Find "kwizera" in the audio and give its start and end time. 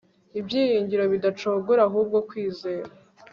2.29-2.89